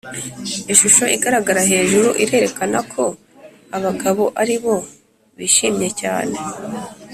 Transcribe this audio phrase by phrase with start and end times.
[0.73, 3.03] Ishusho igaragara hejuru irerekana ko
[3.77, 4.75] abagabo aribo
[5.37, 6.37] bishimye cyane